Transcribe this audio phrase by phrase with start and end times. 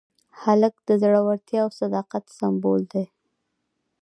[0.41, 3.05] هلک د زړورتیا او صداقت سمبول دی.